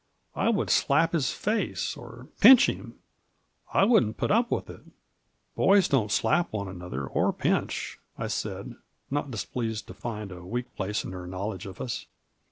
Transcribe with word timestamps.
"I 0.45 0.49
would 0.49 0.71
slap 0.71 1.11
his 1.13 1.31
face, 1.31 1.95
or 1.95 2.27
pinch 2.39 2.67
him. 2.67 2.95
I 3.71 3.83
wouldn't 3.83 4.17
put 4.17 4.31
up 4.31 4.49
with 4.49 4.65
itl"" 4.65 4.89
Boys 5.55 5.87
don't 5.87 6.11
slap 6.11 6.51
one 6.51 6.67
another, 6.67 7.05
or 7.05 7.31
pinch," 7.31 7.99
I 8.17 8.25
said, 8.25 8.73
not 9.11 9.29
displeased 9.29 9.85
to 9.85 9.93
find 9.93 10.31
a 10.31 10.43
weak 10.43 10.75
place 10.75 11.03
in 11.03 11.11
her 11.11 11.27
knowledge 11.27 11.67
of 11.67 11.79
us. 11.79 12.07